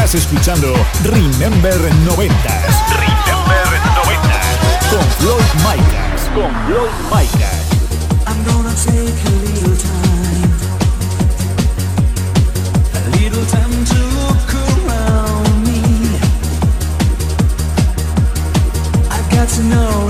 Estás 0.10 0.26
escuchando 0.26 0.74
Remember 1.04 1.78
90 2.04 2.34
Remember 2.98 3.68
90. 4.06 4.42
con 4.90 5.06
Floyd 5.20 5.50
Micas. 5.62 6.22
Con 6.34 6.52
Floyd 6.66 6.90
Micas. 7.12 7.62
I'm 8.26 8.44
gonna 8.44 8.74
take 8.74 9.22
a 9.24 9.30
little 9.30 9.78
time, 9.78 10.50
a 12.96 13.10
little 13.20 13.46
time 13.46 13.86
to 13.86 14.00
look 14.18 14.50
around 14.90 15.64
me. 15.68 15.82
I've 19.12 19.30
got 19.30 19.48
to 19.48 19.62
know 19.62 20.09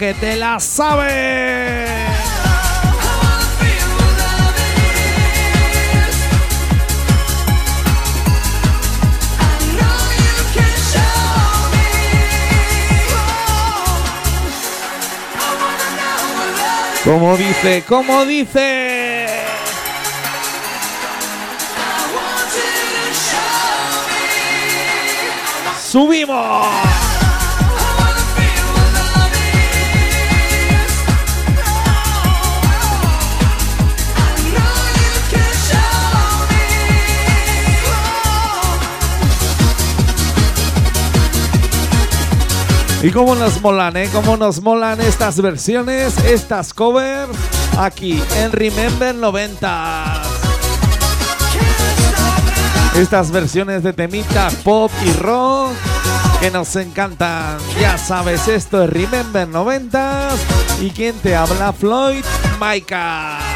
que 0.00 0.14
te 0.14 0.34
la 0.34 0.58
sabes. 0.58 1.90
Como 17.04 17.36
dice, 17.36 17.84
como 17.86 18.24
dice. 18.24 19.28
Subimos. 25.90 27.09
Y 43.02 43.10
cómo 43.12 43.34
nos 43.34 43.62
molan, 43.62 43.96
¿eh? 43.96 44.10
Cómo 44.12 44.36
nos 44.36 44.60
molan 44.60 45.00
estas 45.00 45.40
versiones, 45.40 46.18
estas 46.18 46.74
covers, 46.74 47.30
aquí 47.78 48.22
en 48.36 48.52
Remember 48.52 49.14
90. 49.14 50.22
Estas 52.96 53.30
versiones 53.30 53.82
de 53.82 53.94
temitas 53.94 54.54
pop 54.56 54.90
y 55.02 55.12
rock 55.14 55.72
que 56.40 56.50
nos 56.50 56.76
encantan. 56.76 57.56
Ya 57.80 57.96
sabes, 57.96 58.48
esto 58.48 58.84
es 58.84 58.90
Remember 58.90 59.48
90. 59.48 60.28
¿Y 60.82 60.90
quién 60.90 61.14
te 61.16 61.34
habla? 61.34 61.72
Floyd 61.72 62.24
Maika. 62.58 63.49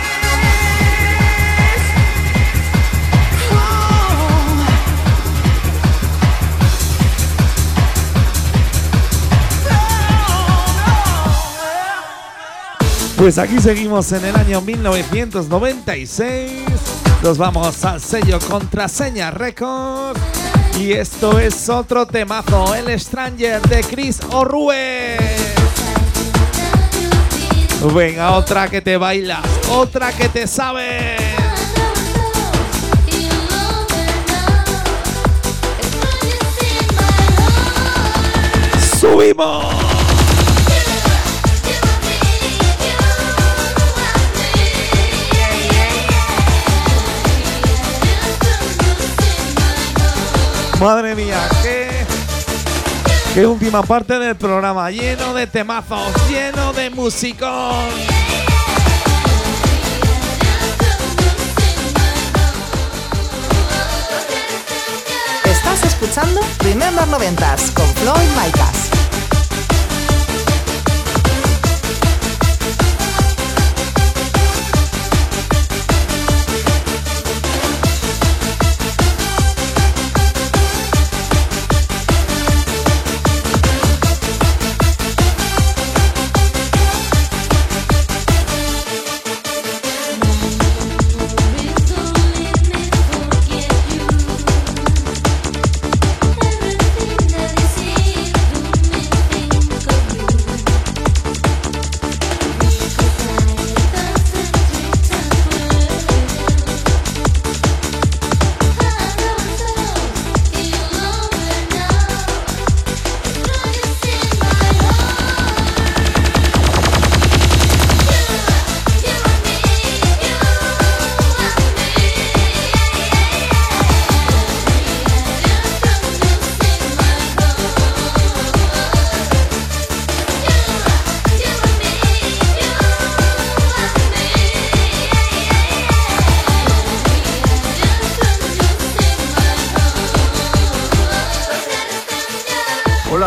Pues 13.17 13.39
aquí 13.39 13.61
seguimos 13.61 14.11
en 14.13 14.25
el 14.25 14.37
año 14.37 14.61
1996. 14.61 16.51
Nos 17.23 17.39
vamos 17.39 17.85
al 17.85 18.01
sello 18.01 18.41
Contraseña 18.41 19.31
Records. 19.31 20.21
Y 20.79 20.93
esto 20.93 21.39
es 21.39 21.69
otro 21.69 22.07
temazo, 22.07 22.75
El 22.75 22.99
Stranger 22.99 23.63
de 23.63 23.85
Chris 23.85 24.19
Orrue. 24.33 25.17
Venga, 27.95 28.33
otra 28.33 28.67
que 28.69 28.81
te 28.81 28.97
baila, 28.97 29.41
otra 29.71 30.11
que 30.13 30.29
te 30.29 30.49
sabe. 30.49 31.17
¡Subimos! 38.99 39.84
Madre 50.81 51.15
mía, 51.15 51.39
qué, 51.63 52.05
qué 53.33 53.47
última 53.47 53.83
parte 53.83 54.19
del 54.19 54.37
programa, 54.37 54.91
lleno 54.91 55.33
de 55.33 55.47
temazos, 55.47 56.13
lleno 56.29 56.73
de 56.73 56.91
musicón. 56.91 57.89
Estás 65.45 65.85
escuchando 65.85 66.41
Remember 66.61 67.07
90s 67.07 67.73
con 67.73 67.87
Floyd 67.95 68.29
Micas. 68.45 68.94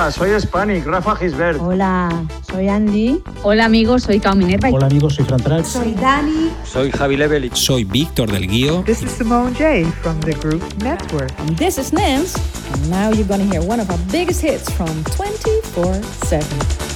Hola, 0.07 0.15
soy 0.15 0.39
Spanic, 0.39 0.85
Rafa 0.85 1.15
Gisbert. 1.15 1.59
Hola, 1.59 2.25
soy 2.49 2.69
Andy. 2.69 3.21
Hola 3.43 3.65
amigos, 3.65 4.03
soy 4.03 4.21
Cao 4.21 4.37
Minerva. 4.37 4.69
Hola 4.71 4.85
amigos, 4.85 5.15
soy 5.15 5.25
Fran 5.25 5.41
Trax. 5.41 5.67
Soy 5.67 5.93
Dani. 5.95 6.49
Soy 6.63 6.91
Javi 6.91 7.17
Levelich. 7.17 7.57
Soy 7.57 7.83
Víctor 7.83 8.31
del 8.31 8.47
Guío. 8.47 8.85
This 8.85 9.03
is 9.03 9.11
Simone 9.11 9.53
J 9.53 9.83
from 10.01 10.17
the 10.21 10.31
group 10.35 10.63
Network. 10.81 11.37
And 11.39 11.57
this 11.57 11.77
is 11.77 11.91
Nance. 11.91 12.39
And 12.71 12.89
now 12.89 13.09
you're 13.11 13.27
gonna 13.27 13.43
hear 13.43 13.61
one 13.61 13.81
of 13.81 13.91
our 13.91 13.99
biggest 14.09 14.41
hits 14.41 14.71
from 14.71 14.87
24-7. 15.03 16.86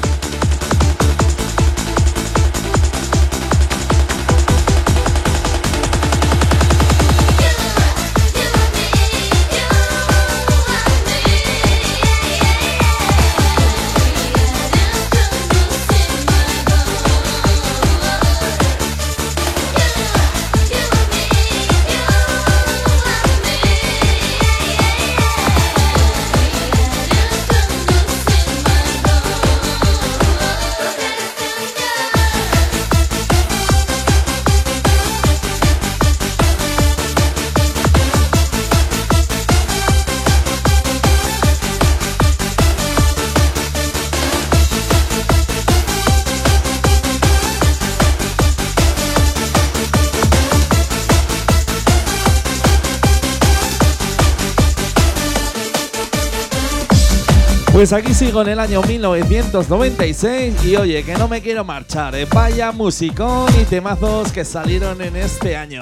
Pues 57.81 57.93
aquí 57.93 58.13
sigo 58.13 58.43
en 58.43 58.49
el 58.49 58.59
año 58.59 58.83
1996 58.83 60.65
y 60.65 60.75
oye, 60.75 61.01
que 61.01 61.15
no 61.15 61.27
me 61.27 61.41
quiero 61.41 61.65
marchar, 61.65 62.13
¿eh? 62.13 62.27
vaya 62.31 62.71
musicón 62.71 63.51
y 63.59 63.65
temazos 63.65 64.31
que 64.31 64.45
salieron 64.45 65.01
en 65.01 65.15
este 65.15 65.57
año. 65.57 65.81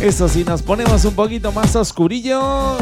Eso 0.00 0.28
sí, 0.28 0.44
nos 0.44 0.62
ponemos 0.62 1.04
un 1.06 1.14
poquito 1.14 1.50
más 1.50 1.74
oscurillo, 1.74 2.76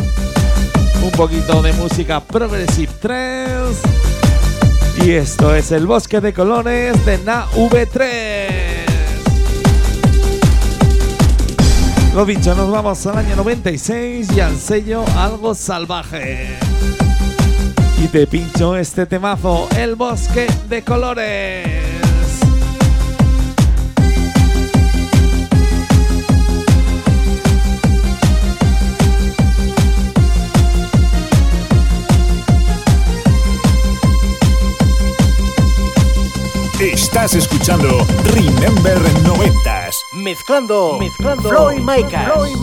un 1.03 1.11
poquito 1.13 1.63
de 1.63 1.73
música 1.73 2.21
Progressive 2.21 2.93
3 3.01 3.51
y 5.07 5.13
esto 5.13 5.55
es 5.55 5.73
el 5.73 5.87
bosque 5.87 6.21
de 6.21 6.35
colores 6.35 7.03
de 7.07 7.17
Na 7.25 7.47
V3. 7.53 8.85
Lo 12.15 12.27
dicho, 12.27 12.55
nos 12.55 12.71
vamos 12.71 13.07
al 13.07 13.17
año 13.17 13.35
96 13.37 14.29
y 14.37 14.41
al 14.41 14.59
sello 14.59 15.07
Algo 15.17 15.55
Salvaje. 15.55 16.59
Y 18.03 18.09
te 18.09 18.27
pincho 18.27 18.77
este 18.77 19.07
temazo, 19.07 19.69
El 19.77 19.95
Bosque 19.95 20.49
de 20.69 20.83
Colores. 20.83 21.69
Estás 36.81 37.35
escuchando 37.37 38.05
Remember 38.25 38.99
90s. 38.99 39.95
Mezclando, 40.15 40.99
Mezclando 40.99 41.49
Floyd 41.49 41.79
Micas. 41.79 42.33
Floyd. 42.33 42.57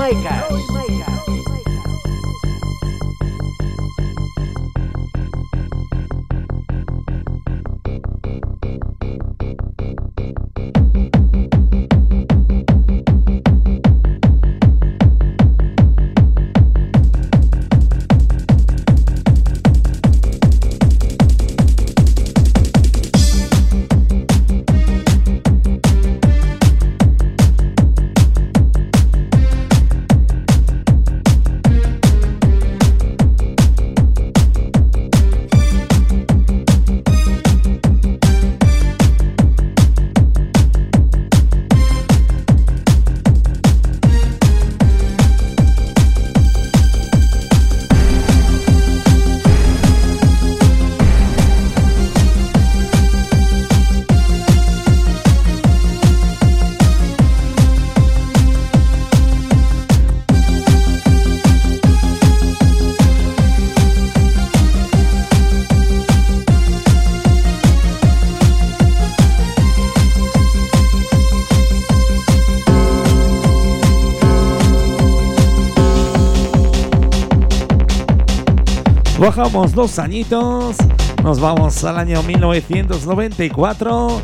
Bajamos 79.40 79.72
dos 79.72 80.00
añitos, 80.00 80.76
nos 81.24 81.40
vamos 81.40 81.86
al 81.86 81.98
año 81.98 82.22
1994 82.24 84.22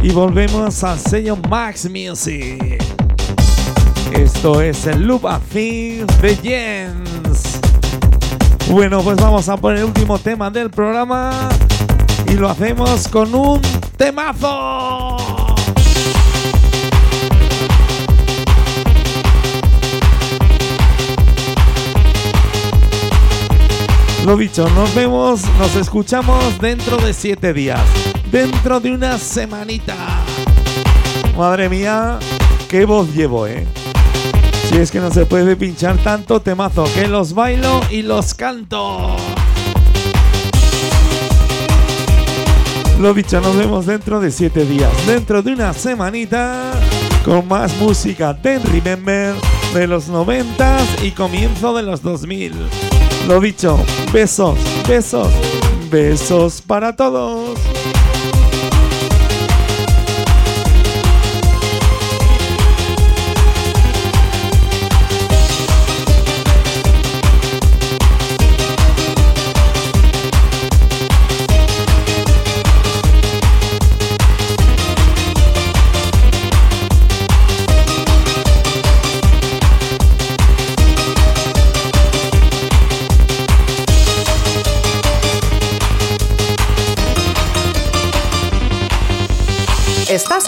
y 0.00 0.10
volvemos 0.12 0.84
al 0.84 1.00
sello 1.00 1.36
Max 1.50 1.90
Music. 1.90 2.80
Esto 4.12 4.60
es 4.60 4.86
el 4.86 5.02
Loop 5.02 5.24
of 5.24 5.42
Things 5.52 6.06
de 6.22 6.36
Jens. 6.36 7.58
Bueno, 8.70 9.00
pues 9.02 9.16
vamos 9.16 9.48
a 9.48 9.56
por 9.56 9.76
el 9.76 9.82
último 9.82 10.16
tema 10.20 10.48
del 10.48 10.70
programa 10.70 11.32
y 12.28 12.34
lo 12.34 12.48
hacemos 12.48 13.08
con 13.08 13.34
un 13.34 13.60
temazo. 13.96 15.41
Lo 24.24 24.36
dicho, 24.36 24.68
nos 24.70 24.94
vemos, 24.94 25.42
nos 25.58 25.74
escuchamos 25.74 26.56
dentro 26.60 26.96
de 26.98 27.12
siete 27.12 27.52
días, 27.52 27.80
dentro 28.30 28.78
de 28.78 28.92
una 28.92 29.18
semanita. 29.18 29.96
Madre 31.36 31.68
mía, 31.68 32.20
qué 32.68 32.84
voz 32.84 33.12
llevo, 33.12 33.48
eh. 33.48 33.66
Si 34.68 34.76
es 34.76 34.92
que 34.92 35.00
no 35.00 35.10
se 35.10 35.26
puede 35.26 35.56
pinchar 35.56 35.98
tanto 35.98 36.40
temazo, 36.40 36.84
que 36.94 37.08
los 37.08 37.34
bailo 37.34 37.80
y 37.90 38.02
los 38.02 38.32
canto. 38.34 39.16
Lo 43.00 43.14
dicho, 43.14 43.40
nos 43.40 43.56
vemos 43.56 43.86
dentro 43.86 44.20
de 44.20 44.30
siete 44.30 44.64
días, 44.64 44.92
dentro 45.04 45.42
de 45.42 45.52
una 45.52 45.72
semanita, 45.72 46.70
con 47.24 47.48
más 47.48 47.76
música 47.78 48.32
de 48.34 48.60
Remember 48.60 49.34
de 49.74 49.88
los 49.88 50.06
90 50.06 50.78
y 51.02 51.10
comienzo 51.10 51.74
de 51.74 51.82
los 51.82 52.02
2000. 52.02 52.52
Lo 53.28 53.40
dicho, 53.40 53.78
besos, 54.12 54.58
besos, 54.88 55.28
besos 55.90 56.60
para 56.60 56.94
todos. 56.94 57.58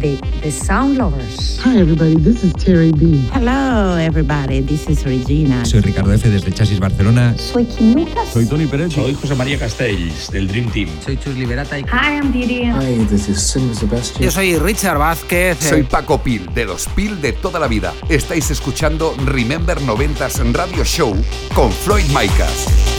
De 0.00 0.18
The 0.42 0.50
Sound 0.50 0.96
Lovers. 0.96 1.60
Hi 1.64 1.78
everybody, 1.78 2.16
this 2.16 2.42
is 2.42 2.52
Terry 2.54 2.92
B. 2.92 3.28
Hello 3.32 3.96
everybody, 3.98 4.60
this 4.60 4.88
is 4.88 5.04
Regina. 5.04 5.64
Soy 5.64 5.80
Ricardo 5.80 6.12
F. 6.12 6.28
desde 6.28 6.52
Chasis 6.52 6.78
Barcelona. 6.80 7.36
Soy 7.36 7.64
Kim 7.66 7.94
Lucas. 7.94 8.28
Soy 8.32 8.46
Tony 8.46 8.66
Pérez. 8.66 8.92
Soy 8.92 9.14
José 9.14 9.34
María 9.34 9.58
Castells, 9.58 10.30
del 10.30 10.48
Dream 10.48 10.70
Team. 10.70 10.88
Soy 11.04 11.16
Chus 11.18 11.36
Liberata 11.36 11.78
y... 11.78 11.82
Hi, 11.82 12.16
I'm 12.16 12.32
Didi. 12.32 12.64
Hi, 12.64 13.04
this 13.06 13.28
is 13.28 13.40
Sim 13.40 13.74
Sebastian. 13.74 14.24
Yo 14.24 14.30
soy 14.30 14.56
Richard 14.56 14.98
Vázquez. 14.98 15.58
Soy 15.60 15.82
Paco 15.82 16.22
Pil, 16.22 16.52
de 16.54 16.64
los 16.64 16.86
Pil 16.88 17.20
de 17.20 17.32
toda 17.32 17.60
la 17.60 17.68
vida. 17.68 17.92
Estáis 18.08 18.50
escuchando 18.50 19.14
Remember 19.26 19.78
90s 19.80 20.52
Radio 20.52 20.84
Show 20.84 21.14
con 21.54 21.70
Floyd 21.70 22.06
Micas. 22.08 22.97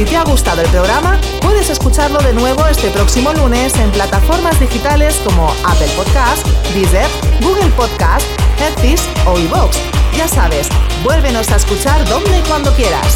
Si 0.00 0.06
te 0.06 0.16
ha 0.16 0.24
gustado 0.24 0.62
el 0.62 0.68
programa, 0.70 1.20
puedes 1.42 1.68
escucharlo 1.68 2.20
de 2.20 2.32
nuevo 2.32 2.66
este 2.66 2.88
próximo 2.88 3.34
lunes 3.34 3.76
en 3.76 3.90
plataformas 3.90 4.58
digitales 4.58 5.20
como 5.22 5.54
Apple 5.62 5.90
Podcast, 5.94 6.46
Deezer, 6.72 7.06
Google 7.42 7.68
Podcast, 7.76 8.24
Headfish 8.58 9.02
o 9.26 9.38
iVoox. 9.38 9.76
Ya 10.16 10.26
sabes, 10.26 10.70
vuélvenos 11.04 11.50
a 11.50 11.56
escuchar 11.56 12.02
donde 12.08 12.38
y 12.38 12.42
cuando 12.44 12.72
quieras. 12.76 13.14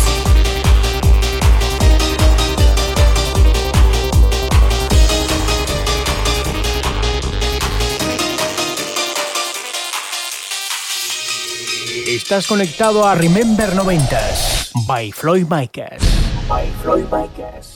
Estás 12.06 12.46
conectado 12.46 13.06
a 13.06 13.14
Remember 13.14 13.72
90s 13.72 14.70
by 14.86 15.12
Floyd 15.12 15.46
Micas. 15.48 16.23
By 16.48 16.66
Floyd 16.82 17.08
Micas. 17.10 17.73